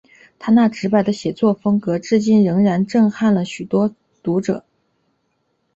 [0.39, 3.93] 他那直白的写作风格至今仍然震撼了很多
[4.23, 4.65] 读者。